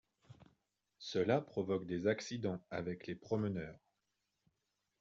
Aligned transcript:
Cela 0.97 1.41
provoque 1.41 1.85
des 1.85 2.07
accidents 2.07 2.59
avec 2.71 3.05
les 3.05 3.13
promeneurs. 3.13 3.77